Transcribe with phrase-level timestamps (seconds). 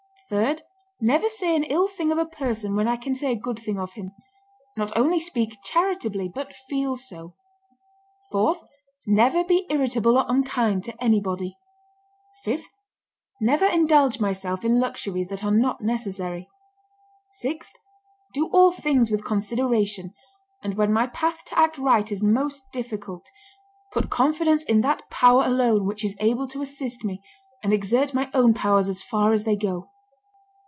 [0.29, 0.61] Third,
[1.01, 3.77] Never say an ill thing of a person when I can say a good thing
[3.77, 4.13] of him;
[4.77, 7.33] not only speak charitably, but feel so.
[8.31, 8.63] Fourth,
[9.05, 11.57] Never be irritable or unkind to anybody.
[12.45, 12.69] Fifth,
[13.41, 16.47] Never indulge myself in luxuries that are not necessary.
[17.33, 17.73] Sixth,
[18.33, 20.13] Do all things with consideration,
[20.63, 23.29] and when my path to act right is most difficult,
[23.91, 27.21] put confidence in that Power alone which is able to assist me,
[27.61, 29.89] and exert my own powers as far as they go."